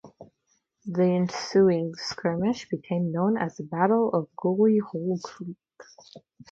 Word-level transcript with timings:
The 0.85 1.03
ensuing 1.03 1.93
skirmish 1.93 2.67
became 2.69 3.11
known 3.11 3.37
as 3.37 3.57
the 3.57 3.65
Battle 3.65 4.09
of 4.15 4.29
Gully 4.35 4.79
Hole 4.79 5.19
Creek. 5.23 5.57